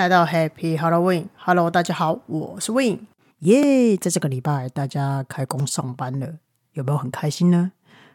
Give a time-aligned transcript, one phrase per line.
[0.00, 3.00] 来到 Happy Halloween，Hello，大家好，我是 Win，
[3.40, 3.98] 耶！
[3.98, 6.36] 在这个礼拜，大家开工上班了，
[6.72, 7.70] 有没有很开心呢？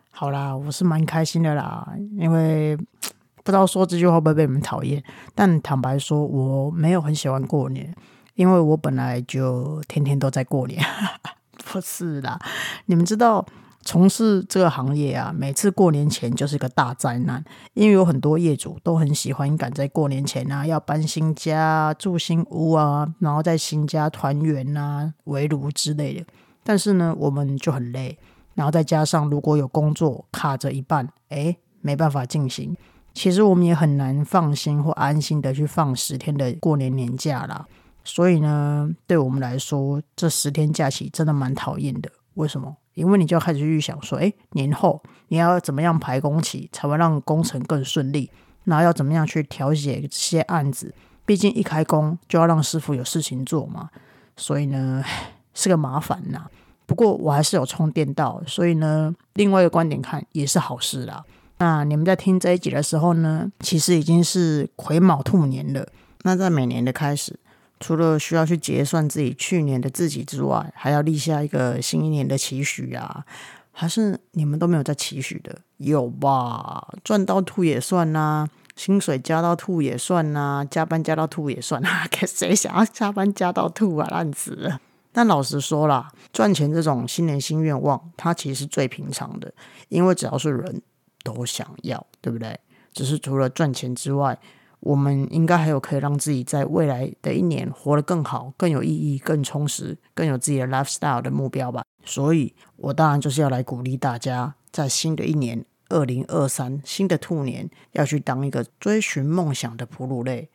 [0.09, 1.87] 好啦，我是蛮开心的啦，
[2.17, 5.03] 因为不知道说这句话会不会被你们讨厌，
[5.35, 7.93] 但坦白说，我没有很喜欢过年，
[8.33, 10.83] 因为我本来就天天都在过年，
[11.71, 12.39] 不是啦，
[12.87, 13.45] 你们知道。
[13.85, 17.43] 从事这个行业啊，每次过年前就是个大灾难，
[17.75, 26.25] 因为有很多业主都很喜欢赶在过年前啊，要搬新家、住新屋啊，然后在新家团圆啊、围炉之类的。
[26.63, 28.17] 但是呢，我们就很累，
[28.55, 32.75] 然后再加上如果有工作卡着一半，哎，没办法进行。
[33.13, 37.67] 其实我们也很难放心或安心的去放十天的过年年假啦。
[38.03, 42.09] 所以呢，对我们来说，这十天假期真的蛮讨厌的。
[42.35, 42.77] 为什么？
[42.93, 48.31] 因为你就要开始预想说，哎，年后你要怎么样排工期，才会让工程更顺利？
[48.63, 50.93] 然后要怎么样去调解这些案子？
[51.25, 53.89] 毕竟一开工就要让师傅有事情做嘛，
[54.37, 55.03] 所以呢
[55.53, 56.45] 是个麻烦呐。
[56.85, 61.23] 不过我还是有充电到，所以呢，另外一个观点看也是好事啦。
[61.57, 65.87] 那你们在听这一集的时候呢，其实已经是癸卯兔年了。
[66.23, 67.39] 那在每年的开始。
[67.79, 73.25] 除了需要去结算自己去年的自己之外，还要立下一个新一年的期许啊？
[73.71, 75.59] 还是你们都没有在期许的？
[75.77, 76.87] 有吧？
[77.03, 82.07] 赚到吐也算呐，薪水加到吐也算呐，加班加到吐也算啊！
[82.11, 84.07] 给谁想要加班加到吐啊？
[84.09, 84.79] 烂死了！
[85.11, 89.53] 但老实说啦，赚钱这种新年新愿望，它其实是最平常的，
[89.89, 90.81] 因为只要是人
[91.23, 92.57] 都想要，对不对？
[92.93, 94.39] 只是除了赚钱之外。
[94.85, 101.83] 我们应该还有可以让自己在未来的一年活得更好、更有意义、更充实、更有自己的 lifestyle 的目标吧。
[102.03, 110.47] 所以，我当然就是要来鼓励大家，在新的一年二零二三新的兔年，要去当一个追寻梦想的哺乳类。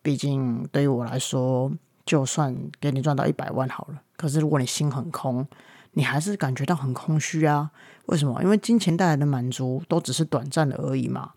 [0.00, 1.72] 毕竟，对于我来说，
[2.06, 5.44] 就算给你赚到一百万好了，可是如果你心很空，
[5.94, 7.72] 你还是感觉到很空虚啊。
[8.06, 8.40] 为什么？
[8.44, 11.32] 因为金钱带来的满足都只是短暂的而已嘛。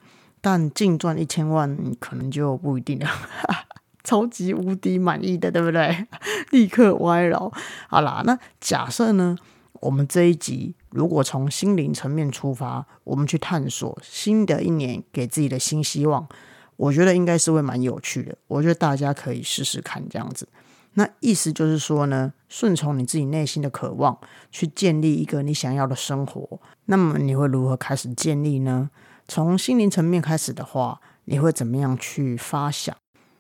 [0.46, 3.10] 但净赚一千万，可能就不一定了。
[4.06, 6.06] 超级无敌满意的，对不对？
[6.54, 7.52] 立刻歪了。
[7.90, 9.36] 好啦，那假设呢？
[9.82, 16.28] 我们这一集如果从心灵层面出发，我们去探索新的一年给自己的新希望，
[16.76, 18.36] 我觉得应该是会蛮有趣的。
[18.46, 20.48] 我觉得大家可以试试看这样子。
[20.94, 24.16] 那意思就是说呢，顺从你自己内心的渴望，
[24.52, 26.60] 去建立一个你想要的生活。
[26.86, 28.92] 那么你会如何开始建立呢？
[29.28, 32.96] 从心灵层面开始的话，你会怎么样去发想？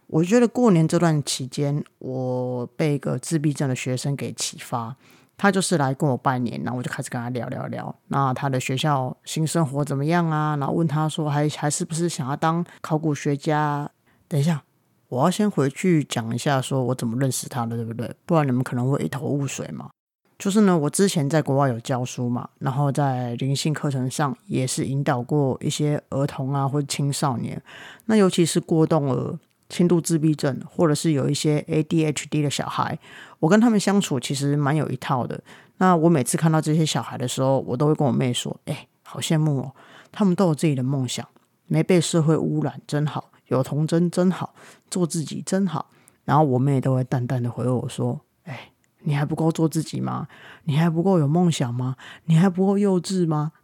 [0.07, 4.95] 我觉得过年这段期间，我被一个自闭症的学生给启发，
[5.35, 7.95] 他就是来跟我拜年，然后我就开始跟他聊聊聊。
[8.07, 10.55] 那他的学校新生活怎么样啊？
[10.57, 13.89] 然后问他说，还还是不是想要当考古学家？
[14.27, 14.63] 等一下，
[15.09, 18.15] 我要先回去讲一下，说我怎么认识他的，对不对？
[18.25, 19.89] 不然你们可能会一头雾水嘛。
[20.37, 27.61] 就是呢，我之前在国外有教书嘛，然后在灵性课程上也是引导过一些儿童啊或者青少年，
[28.05, 32.99] 那尤其是过动儿、轻度自闭症或者是有一些 ADHD 的小孩，
[33.39, 35.41] 我跟他们相处其实蛮有一套的。
[35.77, 39.71] 那我每次看到这些小孩的时候，我都会跟我妹说：“哎，好羡慕哦，
[40.11, 41.25] 他们都有自己的梦想，
[41.67, 44.49] 没被社会污染，真好；有童真，真好；
[44.89, 45.87] 做自己，真好。”
[46.25, 48.71] 然后我妹都会淡淡的回我说：“哎。”
[49.05, 50.27] 你还不够做自己吗？
[50.65, 51.95] 你还不够有梦想吗？
[52.25, 53.53] 你还不够幼稚吗？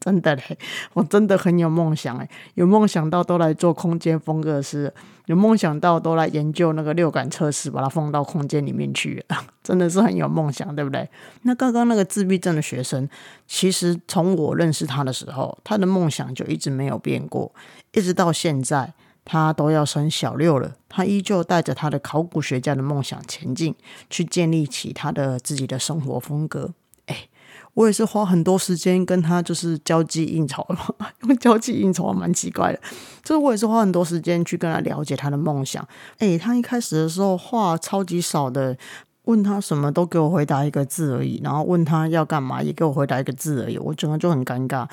[0.00, 0.58] 真的嘞，
[0.94, 4.92] 我真的很有梦想哎，有梦想到都来做空间风格师，
[5.26, 9.24] 有梦想到都来研究那个六感测试，把它放到空间里面去，
[9.62, 11.08] 真的是很有梦想，对不对？
[11.42, 13.08] 那刚刚那个自闭症的学生，
[13.46, 17.52] 其实从我认识他的时候，他的梦想就一直没有变过，
[17.92, 18.92] 一直到现在。
[19.24, 23.74] 他都要升小六了，他依旧带着他的考古学家的梦想前进，
[24.10, 26.70] 去建立起他的自己的生活风格。
[27.06, 27.28] 哎，
[27.74, 32.80] 我也是花很多时间跟他就是交际应酬嘛， 因为交际应酬蛮奇怪的，
[33.22, 35.86] 就是我也是花很多时间去跟他了解他的梦想。
[36.18, 38.76] 哎，他一开始的时候话超级少的，
[39.24, 44.88] 问他什么都给我回答一个字而已，然后问他要干嘛也给我回答一个字而已，我整个就很尴尬。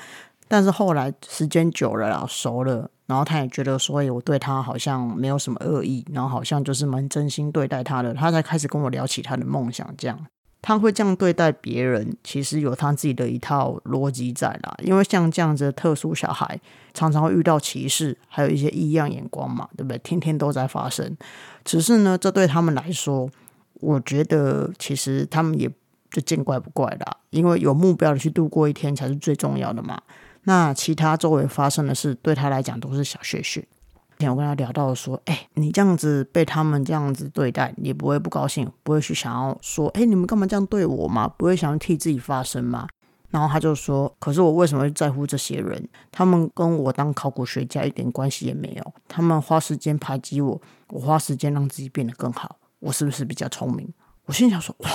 [0.48, 9.92] 但是后来时间久了啦，熟了，然后他也觉得，所以我对他好像没有什么恶意，然后好像就是蛮真心对待他的，他才开始跟我聊起他的梦想。
[9.98, 10.16] 这样
[10.62, 14.76] 他会这样对待别人，其实有他自己的一套逻辑在啦。
[14.84, 16.60] 因为像这样子的特殊小孩，
[16.94, 19.98] 常常会遇到歧视，还有一些异样眼光嘛，对不对？
[19.98, 21.16] 天天都在发生。
[21.64, 23.28] 只是呢，这对他们来说，
[23.80, 25.68] 我觉得其实他们也
[26.12, 30.00] 就见怪不怪啦，因为有目标的去度过一天才是最重要的嘛。
[30.44, 33.66] 那其他周围发生的事，对他来讲都是小血血。
[34.22, 41.26] 我跟他聊到说，哎，你这样子被他们这样子对待，你不会不高兴，不会去想要说，哎，你们干嘛这样对我吗？
[41.38, 42.86] 不会想要替自己发声吗？
[43.30, 45.88] 然后他就说，可是我为什么会在乎这些人？
[46.12, 48.92] 他们跟我当考古学家一点关系也没有。
[49.08, 53.90] 他们花时间排挤我，我花时间让自己变得更好，我是不是比较聪明？
[54.26, 54.90] 我心想说，哇，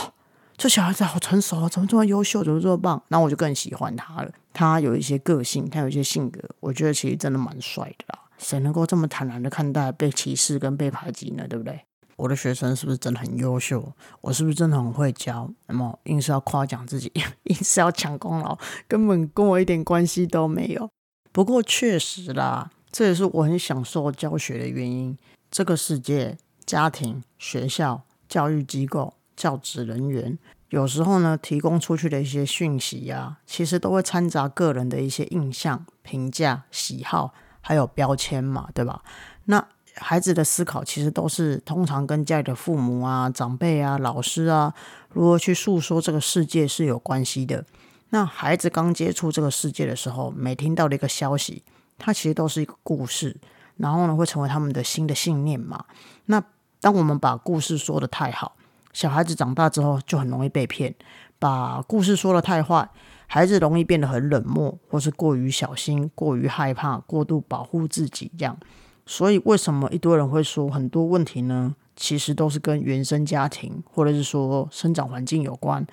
[0.58, 3.02] 这小孩子好成熟啊，怎么这么优秀，怎么这么棒？
[3.10, 4.32] 然后我就更喜欢他了。
[4.54, 8.20] 他有一些个性，他有一些性格，我觉得其实真的蛮帅的啦。
[8.38, 11.46] 谁能够这么坦然的看待被歧视跟被排挤呢？
[11.48, 11.80] 对不对？
[12.16, 13.92] 我的学生是不是真的很优秀？
[14.22, 15.50] 我是不是真的很会教？
[15.68, 17.12] 那么硬是要夸奖自己，
[17.44, 18.58] 硬是要抢功劳，
[18.88, 20.90] 根本跟我一点关系都没有。
[21.34, 25.18] 不过确实啦，这也是我很享受教学的原因。
[25.52, 30.38] 这个世界，家庭、学校、教育机构、教职人员，
[30.70, 37.34] 有时候呢，提供出去的一些讯息呀，其实都会掺杂个人的一些印象、评价、喜好。
[37.68, 39.02] 还有标签嘛，对吧？
[39.46, 44.72] 那孩子的思考其实都是通常跟家里的父母啊、长辈啊、老师啊，
[45.10, 47.66] 如何去诉说这个世界是有关系的。
[48.10, 51.64] 那孩子刚接触这个世界的时候，每听到的一个消息，
[51.98, 53.36] 它其实都是一个故事，
[53.78, 55.86] 然后呢，会成为他们的新的信念嘛。
[56.26, 56.44] 那
[56.80, 58.56] 当我们把故事说的太好，
[58.96, 60.90] 小孩子长大之后就很容易被骗；
[61.38, 62.90] 把故事说的太坏。
[63.28, 68.58] 孩子容易变得很冷漠，或是过于小心、过于害怕、过度保护自己，这样。
[69.06, 71.76] 所以，为什么一堆人会说很多问题呢？
[71.98, 75.86] 其实都是跟原生家庭，或者是说生长环境有关。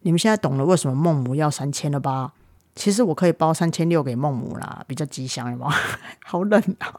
[0.00, 2.32] 你们现在懂了为什么孟母要三千了吧？
[2.74, 5.72] 其实我可以包三千六给孟母啦，比较吉祥，有吗？
[6.26, 6.98] 好冷啊！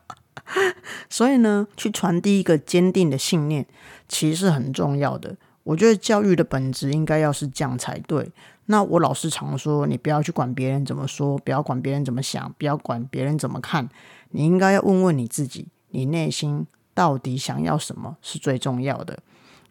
[1.10, 3.66] 所以呢，去传递一个坚定的信念，
[4.08, 5.36] 其实是很重要的。
[5.64, 8.32] 我觉得教育的本质应该要是这样才对。
[8.66, 13.90] 那我老师常说，你不要去管别人怎么说，不要管别人怎么想，不要管别人怎么看，
[14.30, 19.18] 你应该要问问你自己，你内心到底想要什么是最重要的。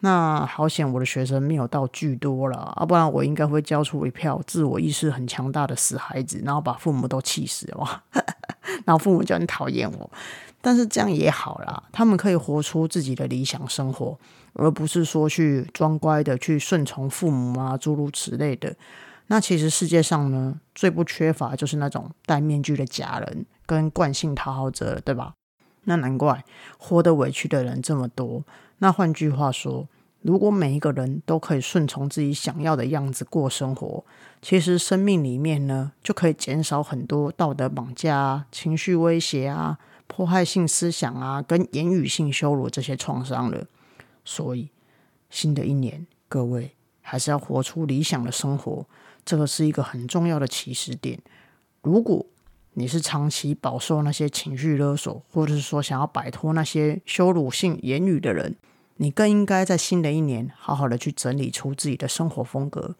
[0.01, 8.03] 那好险，我的学生没有到巨多了，要不然我应该会教出一票自我意识很强大的死孩子，然后把父母都气死了，
[8.85, 10.09] 然后父母就很讨厌我。
[10.61, 14.17] 但是这样也好啦，他们可以活出自己的理想生活，
[14.53, 18.75] 而不是说去装乖的去顺从父母啊，诸如此类的。
[19.27, 25.33] 那其实世界上呢，最不缺乏就是那种戴面具的假人跟惯性讨好者，对吧？
[25.83, 26.43] 那难怪
[26.77, 28.43] 活得委屈的人这么多。
[28.79, 29.87] 那换句话说，
[30.21, 34.03] 如果每一个人都可以顺从自己想要的样子过生活，
[34.41, 39.77] 其实生命里面呢，就可以减少很多道德绑架啊、情绪威胁啊。
[40.07, 43.65] 迫害性思想啊，跟言语性羞辱这些创伤了。
[44.23, 44.69] 所以，
[45.29, 48.85] 新的一年，各位还是要活出理想的生活，
[49.25, 51.19] 这个是一个很重要的起始点。
[51.81, 52.25] 如果
[52.73, 58.55] 你是长期饱受那些情绪勒索，或者是说想要摆脱那些羞辱性言语的人，
[58.97, 62.95] 你更应该在新的一年好好的去整理出自己的生活风格。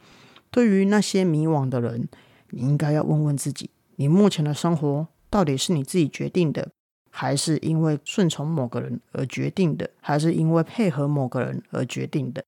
[0.49, 2.09] 对于那些迷惘的人，
[2.49, 6.71] 你应该要问问自己：你目前的生活到底是你自己决定的？
[7.09, 12.43] 还是因为顺从某个人而决定的，还是因为配合某个人而决定的？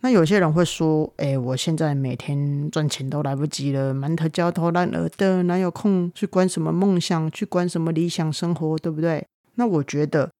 [0.00, 10.30] 那有些人会说：“哎，我现在每天赚钱都来不及了，满头焦头烂额的，哪有空去管什么梦想，去管什么理想生活，对不对？”那我觉得，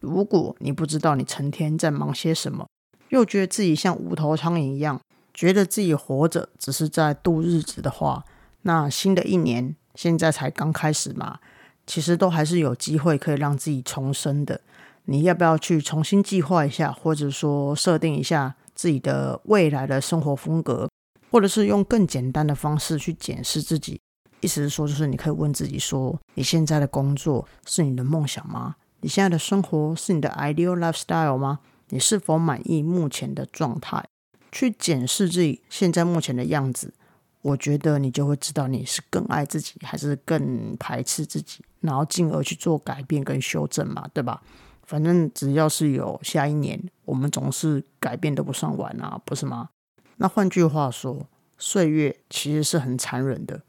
[0.00, 2.66] 如果你不知道你成天在忙些什么，
[3.10, 4.98] 又觉得自己像无头苍蝇一样，
[5.34, 8.24] 觉得自己活着只是在度日子的话，
[8.62, 11.38] 那新的一年现在才刚开始嘛。
[11.86, 14.60] 其实都还是有机会可以让自己重生的。
[15.04, 20.88] 你要不要去重新计划一下，或者说设定一下自己的未来的生活风格，
[21.30, 24.00] 或者是用更简单的方式去检视自己？
[24.40, 28.76] 意思是说，就是你可以问自己说：你现在的工作是你的梦想吗？
[29.00, 31.58] 你现在的生活是你的 ideal lifestyle 吗？
[31.88, 34.04] 你是否满意目前的状态？
[34.50, 36.94] 去检视自己现在目前的样子。
[37.40, 44.42] 我觉得你就会知道你是更爱自己还是更排斥自己，然后进而去做改变跟修正嘛，对吧？
[44.84, 49.68] 反正只要是有下一年，我们总是改变都不算晚啊，不是吗？
[50.16, 53.62] 那换句话说，岁月其实是很残忍的，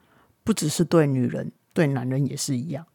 [0.44, 2.86] 不只是对女人，对男人也是一样，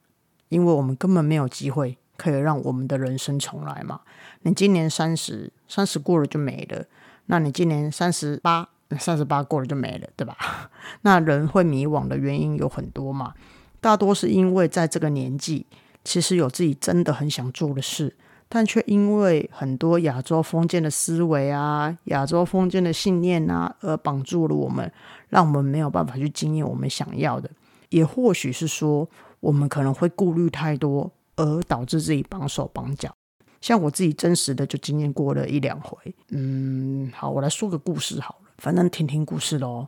[0.49, 4.01] 因为我们根本没有机会可以让我们的人生重来嘛。
[4.43, 6.87] 你今年三十，三十过了就没了，
[7.27, 8.71] 那你今年三十八。
[8.99, 10.35] 三十八过了就没了，对吧？
[11.03, 13.35] 那人会迷惘的原因有很多嘛，
[13.81, 15.67] 大多是因为在这个年纪，
[16.05, 18.17] 其实有自己真的很想做的事，
[18.49, 24.91] 但却因为很多亚洲封建的思维啊、亚洲封建的信念啊，而绑住了我们，
[25.29, 27.49] 让我们没有办法去经验我们想要的。
[27.91, 29.09] 也或许是说，
[29.41, 33.15] 我们可能会顾虑太多，而导致自己绑手绑脚。
[33.61, 35.97] 像我自己真实的就经验过了一两回。
[36.31, 39.87] 嗯，好，我来说个故事好了，反正听听故事喽。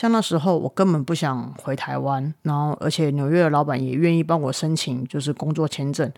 [0.00, 6.10] 像那时候我根本不想回台湾，然后而且纽约的老板也愿意帮我申请就是工作签证，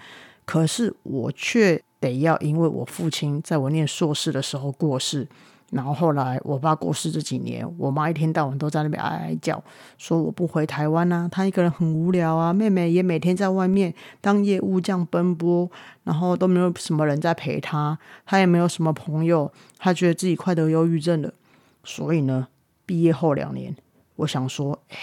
[0.44, 5.26] 可是我却得要因为我父亲在我念硕士的时候过世。
[5.72, 9.60] 然后后来我爸过世这几年，我妈一天到晚都在那边哀哀叫，
[9.98, 15.68] 说我不回台湾啊，她一个人很无聊啊，妹妹也每天在外面当业务这样奔波，
[16.04, 21.34] 然后都没有什么人在陪她，她也没有什么朋友，她觉得自己快得忧郁症了。
[21.82, 22.46] 所以呢，
[22.92, 23.75] 毕业后两年，
[24.16, 24.99] 我想说，哎，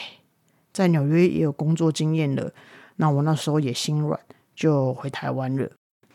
[0.71, 2.53] 在纽约也有工作经验了，
[2.97, 4.19] 那我那时候也心软，
[4.55, 5.71] 就回台湾了。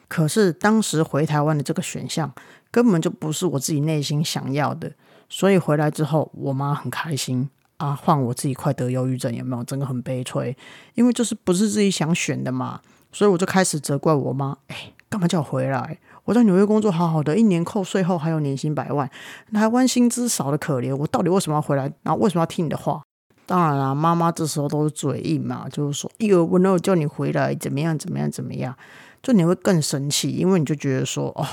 [0.07, 2.33] 可是当时回台湾的这个选项。
[2.71, 4.93] 根本就不是我自己内心想要的，
[5.29, 9.63] 所以回来之后，我妈很开心啊，换我自己快得忧郁症，有没有？
[9.63, 10.57] 真的很悲催，
[10.95, 12.81] 因为就是不是自己想选的嘛，
[13.13, 16.01] 所以我就开始责怪我妈，哎，干嘛叫我回来？
[16.25, 19.09] 我在纽约工作好好的，一年扣税后还有年薪百万，
[19.53, 21.93] 台湾薪资少的可怜，我到底为什么要回来？
[22.03, 23.03] 然后为什么要听你的话？
[23.47, 27.99] 当然啦，妈妈这时候都是嘴硬嘛，就是说，哎呦，我那我叫你回来，怎么样？
[27.99, 28.31] 怎么样？
[28.31, 28.75] 怎么样？
[29.23, 31.47] 就你会更生气，因为你就觉得说，哦。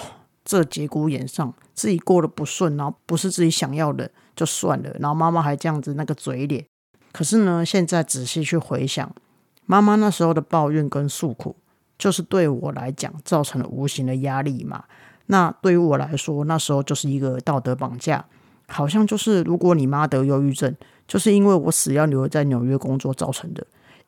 [0.43, 4.89] 这节骨眼上，自己过得不顺，然后不是自己想要的，就算了。
[4.99, 6.65] 然后妈妈还这样子那个嘴脸，
[7.13, 9.13] 可是呢，现在仔细去回想，
[9.67, 11.55] 妈妈那时候的抱怨跟诉苦，
[12.01, 14.83] 就是对我来讲造成了无形的压力嘛。
[15.27, 18.25] 那对于我来说，那时候就是一个道德绑架，
[18.67, 20.75] 好像就是如果你妈得忧郁症，
[21.07, 23.67] 就是因为我死要留在纽约工作造成的。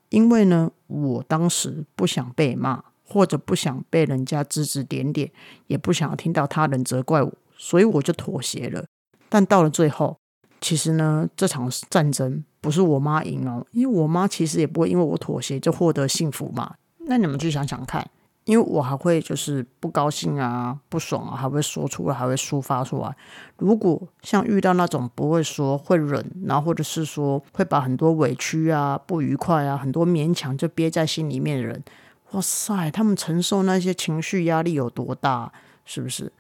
[0.10, 2.84] 因为呢，我当时不想被骂。
[3.06, 5.30] 或者不想被人家指指点点，
[5.68, 8.86] 也不想要听到他人责怪我，所以我就妥协了。
[9.30, 10.18] 但到了最后，
[10.62, 16.74] 其实呢，这场战争不是我妈赢了，因为我妈其实也不会因为我妥协就获得幸福嘛。
[17.06, 18.06] 那你们去想想看，
[18.46, 23.16] 因为我还会就是不高兴啊、不爽啊，还会说出来，还会抒发出来。
[23.58, 31.84] 如果像遇到那种不会说、会忍，然后或者是说会把很多委屈啊、不愉快啊、很多勉强就憋在心里面的人。
[32.32, 35.52] 哇塞，他们承受那些情绪压力有多大，
[35.86, 36.32] 是不是？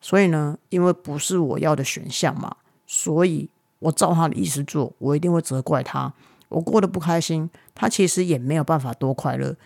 [0.00, 3.48] 所以呢，因为不是我要的选项嘛，所以
[3.80, 6.12] 我照他的意思做，我一定会责怪他。
[6.48, 9.56] 我过得不开心，他其实也没有办法多快乐。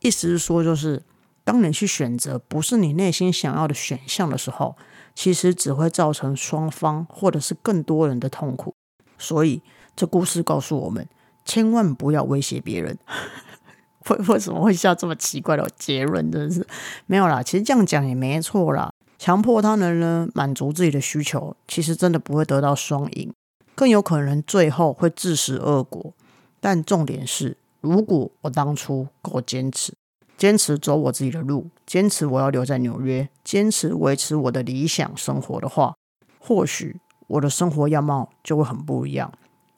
[0.00, 1.02] 意思是说，就是
[1.44, 4.76] 当你去选择不是你内心想要的选项的时候，
[5.14, 8.74] 其实只会造成双方或者是更多人的痛苦。
[9.18, 9.62] 所以，
[9.94, 11.06] 这故事告诉我们，
[11.44, 12.98] 千万不要威胁别人。
[14.08, 16.32] 为为什么会下这么奇怪的结论？
[16.32, 16.66] 真的是
[17.06, 17.42] 没有啦。
[17.42, 18.90] 其实这样讲也没错啦。
[19.18, 23.30] 强迫他人呢满足自己的需求，其实真的不会得到双赢，
[23.74, 26.14] 更有可能最后会自食恶果。
[26.58, 29.94] 但重点是，如果我当初够坚持，
[30.36, 35.94] 坚持走我自己的路，坚持我要留在纽约，坚持维持我的理想生活的话，
[36.38, 39.32] 或许我的生活样貌就会很不一样。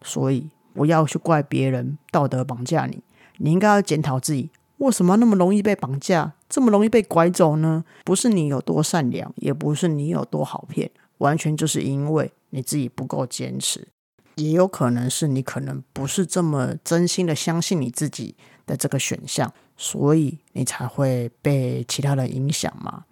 [0.05, 3.03] 所以不要去怪别人道德绑架你。
[3.39, 7.85] 你应该要检讨自己，为什么那么容易被绑架，这么容易被拐走呢？
[8.05, 13.89] 不是你有多善良，也不是你有多好骗，完全就是因为你自己不够坚持，
[14.37, 18.35] 也有可能是你可能不是这么真心的相信你自己
[18.67, 23.05] 的这个选项，所以你才会被其他人影响嘛。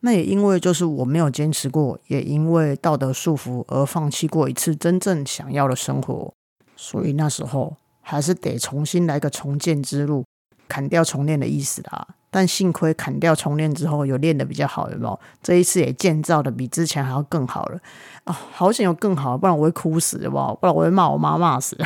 [0.00, 6.32] 那也因为就是我没有坚持过，也因为道德束缚而放弃过一次真正想要的生活，
[6.76, 7.76] 所以那时候。
[8.10, 10.24] 还是得重新来个重建之路，
[10.66, 12.08] 砍掉重练的意思啦。
[12.30, 15.18] 但幸亏砍掉重练之后，有练的比较好，有没有？
[15.42, 17.78] 这一次也建造的比之前还要更好了
[18.24, 18.38] 啊！
[18.52, 20.54] 好险有更好，不然我会哭死，好不好？
[20.54, 21.76] 不然我会骂我妈骂死。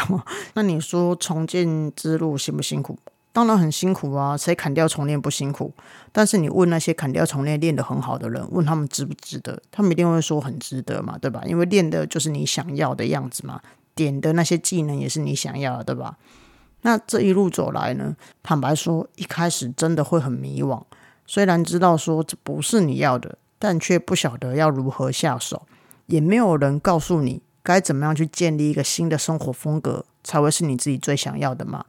[0.54, 2.98] 那你说重建之路辛不辛苦？
[3.32, 4.36] 当然很辛苦啊！
[4.36, 5.72] 谁砍掉重练不辛苦？
[6.12, 9.58] 但是你问那些砍掉重练练得很好的人，问他们值不值得？
[9.70, 11.42] 他们一定会说很值得嘛，对吧？
[11.46, 13.60] 因为练的就是你想要的样子嘛。
[13.94, 16.16] 点的那些技能也是你想要的，对吧？
[16.82, 20.82] 那这一路走来呢，坦白说，一开始真的会很迷惘。
[21.26, 25.62] 虽然知道说这不是你要的，但却不晓得要如何下手，
[26.06, 31.84] 也没有人告诉你该怎么样去建立一个新的生活风格，才会是你自己最想要的嘛。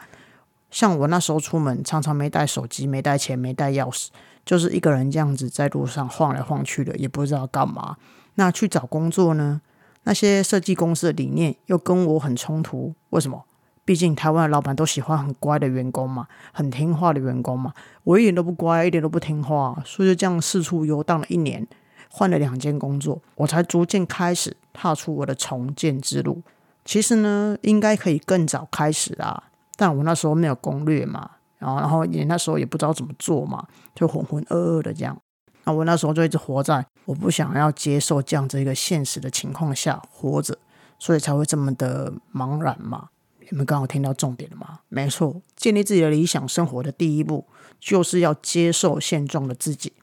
[0.70, 4.08] 像我那时候出门，常常没带手机、没带钱、没带钥匙，
[4.46, 7.98] 就是一个人这样子在路上晃来晃去的，也不知道干嘛。
[8.36, 9.62] 那去找工作呢？
[10.04, 13.46] 那些设计公司的理念又跟我很冲突，为什么？
[13.86, 17.74] 毕竟台湾的老板都喜欢很乖的员工嘛，很听话的员工嘛。
[18.04, 21.68] 我一点都不乖，一点都不听话，所以就这样四处游荡了一年，
[22.10, 26.42] 换了两间工作，我才逐渐开始踏出我的重建之路。
[26.86, 29.44] 其实呢，应该可以更早开始啊，
[29.76, 35.18] 但我那时候没有攻略嘛，然后然后也那时候也不知道怎么做嘛，就浑浑噩噩的这样。
[35.66, 40.58] 那我那时候就一直活在我不想要接受这样子一个现实的情况下活着，
[41.00, 43.08] 所以才会这么的茫然嘛。
[43.50, 44.80] 你们刚好听到重点了吗？
[44.90, 47.46] 没错，建立自己的理想生活的第一步，
[47.80, 49.94] 就是要接受现状的自己。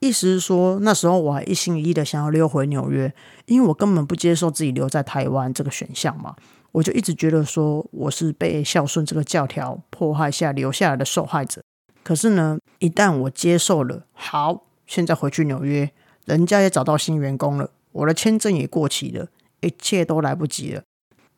[0.00, 3.14] 意思是说，那时候我还一心一意的想要溜回纽约，
[3.46, 6.36] 因为我根本不接受自己留在台湾这个选项嘛。
[6.72, 11.62] 我就一直觉得说，我是被孝顺这个教条迫害下留下来的受害者。
[12.02, 15.90] 可是呢，一旦我接受了，好，现在回去纽约，
[16.26, 19.28] 人家也找到新员工了，我的签证也过期了，
[19.60, 20.82] 一切都来不及了。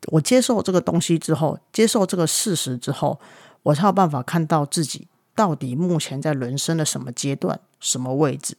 [0.07, 3.19] 我接受这个东西之后，接受这个事实之后，
[3.63, 7.59] 我才有办法看到自己到底目前在人生的什么阶段。
[7.79, 8.57] 什么位置？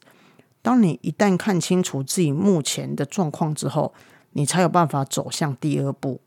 [0.63, 3.93] 当你一旦看清楚自己目前的状况之后，
[4.33, 6.21] 你才有办法走向第二步，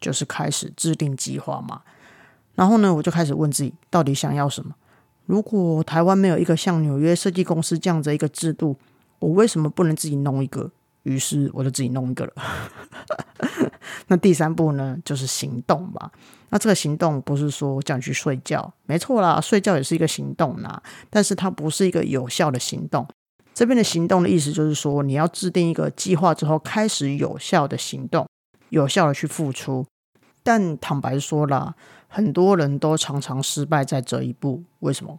[0.00, 1.82] 就是开始制定计划嘛。
[2.54, 4.74] 然后呢，我就开始问自己，到底想要什么？
[5.26, 8.76] 如果台湾没有一个像纽约设计公司这样的一个制度，
[9.20, 10.72] 我为什么不能自己弄一个？
[11.04, 12.32] 于是我就自己弄一个了。
[14.08, 16.10] 那第三步呢，就是行动吧。
[16.50, 23.06] 那这个行动不是说叫你去睡觉，没错啦，睡觉也是一个行动呐，但是它不是一个有效的行动。
[23.54, 28.26] 这边的行动的意思就是说，你要制定一个计划之后，开始有效的行动，
[28.70, 29.86] 有效的去付出。
[30.42, 31.74] 但坦白说啦，
[32.08, 34.64] 很多人都常常失败在这一步。
[34.80, 35.18] 为什么？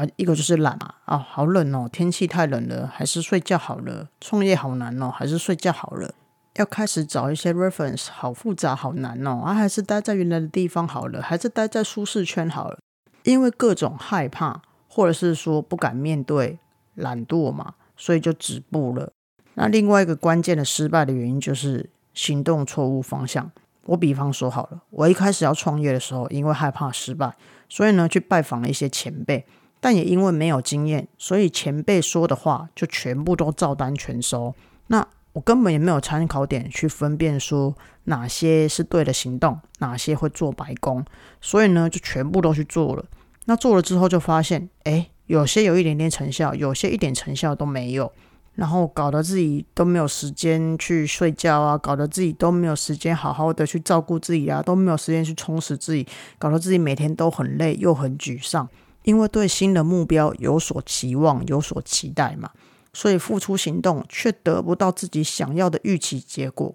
[0.00, 4.08] 啊，一个就是懒嘛，啊，好冷哦，天气太冷了，还是睡觉好了。
[4.18, 6.14] 创业好难哦，还是睡觉好了。
[6.56, 9.42] 要开始找一些 reference，好复杂，好难哦。
[9.44, 12.78] 啊，还是待在原来的地方好了，还是待在舒适圈好了。
[13.24, 16.58] 因为各种害怕，或者是说不敢面对，
[16.94, 19.12] 懒惰嘛，所以就止步了。
[19.54, 23.50] 那另外一个关键的失败的原因就是行动错误方向。
[23.84, 27.34] 我比方说好了，我一开始要创业的时候，因为害怕失败，
[27.68, 29.44] 所以呢去拜访了一些前辈。
[29.80, 34.54] 但也因为没有经验，所以前辈说的话就全部都照单全收。
[34.88, 41.04] 那我根本也没有参考点去分辨说哪些是对的行动，哪些会做白工。
[41.40, 43.04] 所以呢，就全部都去做了。
[43.46, 48.12] 那做了之后就发现，哎，有些有一点点成效，有些一点成效都没有。
[48.56, 56.06] 然后搞得自己都没有时间去睡觉啊，搞得自己都没有时间好好的去照顾自己啊，都没有时间去充实自己，
[56.38, 58.68] 搞得自己每天都很累又很沮丧。
[59.02, 62.50] 因为对新的目标有所期望、有所期待嘛，
[62.92, 66.74] 所以付出行动却得不到自己想要的预期结果，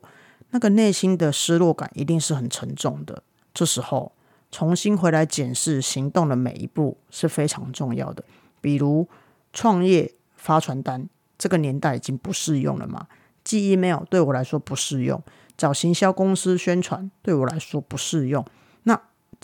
[0.49, 3.23] 那个内心的失落感一定是很沉重的。
[3.53, 4.11] 这时候
[4.51, 8.23] 重新回来检视行动的每一步是非常重要的。
[8.61, 9.07] 比如
[9.53, 11.07] 创业发传单，
[11.37, 13.07] 这个年代已经不适用了嘛？
[13.43, 15.21] 寄 email 对我来说不适用，
[15.55, 18.43] 找行销公司宣传对我来说不适用。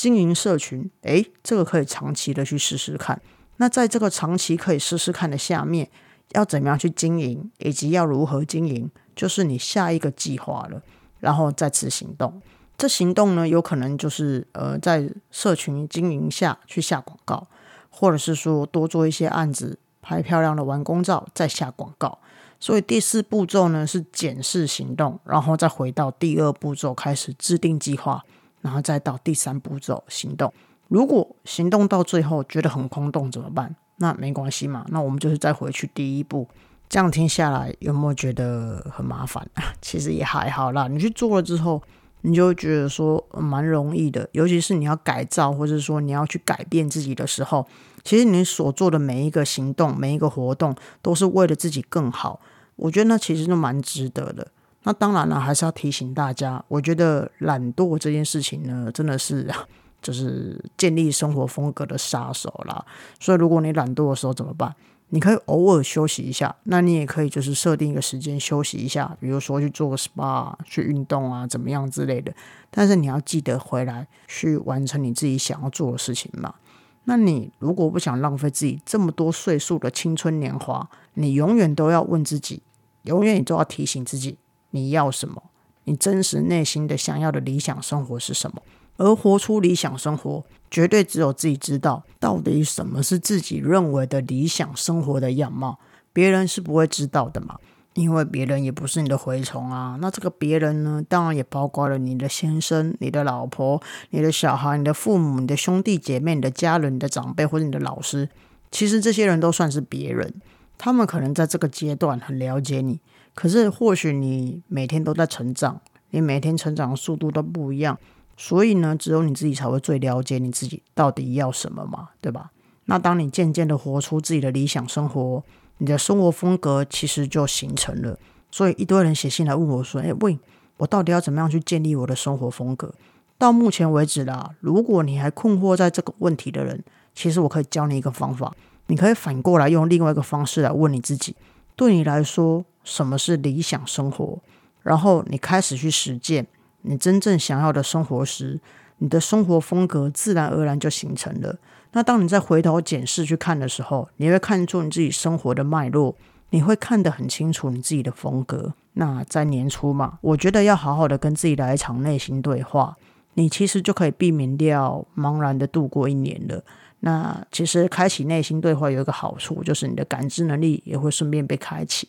[0.02, 3.22] 经营社群，诶，这个可以长期的去试试看。
[3.58, 5.88] 那在这个长期可以试试看的下面，
[6.32, 10.82] 要怎么样去经营，以及要如何经营，就是你下一个计划了。
[11.20, 12.42] 然后再次行动，
[12.76, 17.48] 这行动呢，有可能就是呃，在社群经营下去下广告，
[17.92, 22.18] 或者是说多做一些案子，拍漂亮的完工照，再下广告。
[22.60, 28.26] 所以第四步骤呢是检视行动，然后再回到第二步骤开始制定计划。
[28.62, 30.54] 然后再到第三步骤行动。
[30.88, 33.76] 如果行动到最后觉得很空洞怎么办？
[33.98, 36.48] 那没关系嘛，那我们就是再回去第一步。
[36.90, 39.48] 这样听下来有没有觉得很麻烦？
[39.82, 40.88] 其实也还好啦。
[40.88, 41.82] 你去做了之后，
[42.22, 44.28] 你就会觉得说蛮容易的。
[44.34, 47.66] 尤其是你要改造，或者说你要去改变自己的时候，
[48.04, 52.42] 其实你所做的每一个行动、每一个活动，都是为了自己更好。
[52.76, 54.48] 我觉得那其实都蛮值得的。
[54.84, 59.48] 那当然了，还是要提醒大家，我觉得懒惰这件事情呢，真的是
[60.02, 62.84] 就是建立生活风格的杀手啦。
[63.20, 64.76] 所以，如果你懒惰的时候怎么办？
[65.14, 72.34] 你可以偶尔休息一下，那你也可以就是设定一个时间休息一下，比如说去做个 SPA、去运动啊，怎么样之类的。
[72.70, 76.56] 但是你要记得回来去完成你自己想要做的事情嘛。
[77.04, 82.64] 那你如果不想浪费自己这么多岁数的青春年华，你永远都要问自己，
[83.04, 84.38] 永远你都要提醒自己。
[84.72, 85.44] 你要什么？
[85.86, 88.62] 你真实内心的想要的理想生活是什么？
[88.98, 95.80] 而活出理想生活，绝对只有自己知道到底什么是自己认为的理想生活的样貌，
[96.14, 97.58] 别人是不会知道的嘛。
[97.94, 99.98] 因为别人也不是你的蛔虫啊。
[100.00, 103.82] 那这个别人呢，当然也包括了你的先生、你的老婆、
[104.12, 108.30] 你的小孩、你的父母、你的兄弟姐妹、你的家人、你的长辈或者你的老师。
[108.72, 110.34] 其实这些人都算是别人，
[110.78, 113.02] 他们可能在这个阶段很了解你。
[113.34, 117.98] 可是，或许你每天都在成长，你每天成长的速度都不一样，
[118.36, 122.52] 所以呢，只有你自己才会最了解你自己到底要什么嘛，对吧？
[122.86, 125.44] 那当你渐渐的活出自己的理想生活，
[125.78, 128.20] 你的生活风格其实就形成了。
[128.52, 130.38] 所以一堆人写信来问我说：“哎，问
[130.78, 132.94] 我到底要怎么样去建立我的生活风格？”
[133.40, 136.84] 到目前为止啦，如果你还困惑在这个问题的人，
[137.16, 138.54] 其实我可以教你一个方法，
[138.88, 141.36] 你可以反过来用另外一个方式来问你自己：
[141.82, 144.38] 对你来说，什么是理想生活？
[144.84, 146.46] 然后你开始去实践。
[146.84, 148.60] 你真正想要的生活时，
[149.00, 151.58] 你的生活风格自然而然就形成了。
[151.94, 156.16] 那当你再回头检视去看的时候，你会看出你自己生活的脉络，
[156.52, 158.76] 你会看得很清楚你自己的风格。
[158.94, 162.96] 那在年初嘛，我觉得要好好的跟自己来一场内心对话，
[163.34, 166.64] 你其实就可以避免掉茫然的度过一年了。
[167.02, 172.08] 那其实开启内心对话有一个好处，就是你的感知能力也会顺便被开启。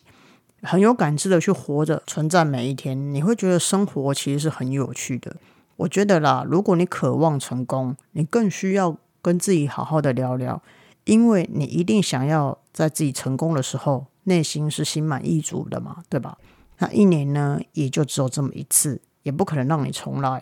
[0.61, 5.35] 很有感知的去活着，存在每一天，你会觉得生活其实是很有趣的。
[5.75, 10.61] 我觉得啦，如果你渴望成功，你更需要跟自己好好的聊聊，
[11.03, 16.37] 因为你一定想要在自己成功的时候，内心是心满意足的嘛，对吧？
[16.77, 20.41] 那一年呢，也就只有这么一次，也不可能让你重来。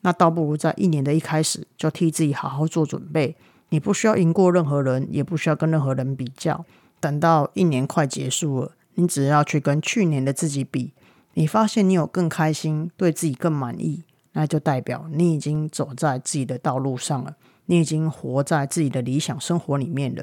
[0.00, 3.36] 那倒不如在一年的一开始就替自己好好做准备。
[3.72, 6.62] 你不需要赢过任何人，也不需要跟任何人比较。
[7.00, 8.72] 等到一年快结束了。
[8.96, 10.92] 你只要去跟去年的自己比，
[11.32, 20.22] 你发现你有更开心，对自己更满意，那就代表你已经走在自己的道路上了，你已经活在自己的理想生活里面了。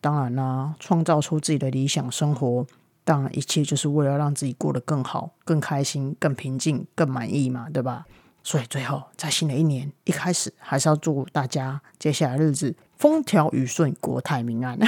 [0.00, 2.66] 当然啦，创造出自己的理想生活，
[3.04, 8.06] 当然一切就是为了让自己过得更好、更开心、更平静、更满意嘛，对吧？
[8.48, 14.78] 所以最后，在新的一年一开始，还是要祝大家接下来日子风调雨顺、国泰民安。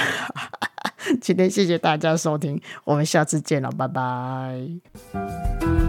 [1.20, 5.79] 今天谢谢大家收听，我们下次见了，拜拜。